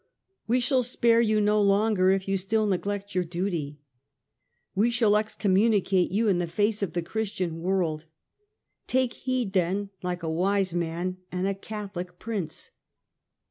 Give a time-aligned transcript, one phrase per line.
[0.47, 3.77] We shall spare you no longer if you still neglect your duty;
[4.73, 8.05] we shall excommunicate you in the face of the Christian world.
[8.87, 12.71] Take heed, then, like a wise man and a Catholic Prince